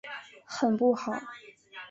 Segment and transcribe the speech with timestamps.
[0.47, 1.13] 很不好！